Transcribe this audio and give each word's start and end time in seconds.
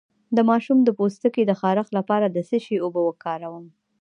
د 0.35 0.37
ماشوم 0.49 0.77
د 0.83 0.89
پوستکي 0.97 1.43
د 1.45 1.51
خارښ 1.59 1.87
لپاره 1.97 2.27
د 2.29 2.37
څه 2.49 2.57
شي 2.65 2.75
اوبه 2.83 3.01
وکاروم؟ 3.05 3.65